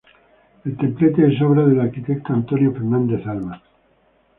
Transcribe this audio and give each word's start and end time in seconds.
El 0.65 0.77
templete 0.77 1.27
es 1.31 1.39
obra 1.43 1.63
del 1.63 1.79
arquitecto 1.79 2.33
Antonio 2.33 2.71
Fernández 2.71 3.23
Alba. 3.27 3.61